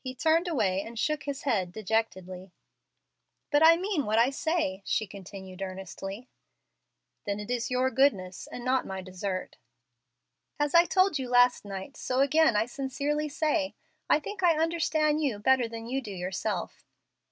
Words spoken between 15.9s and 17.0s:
do yourself."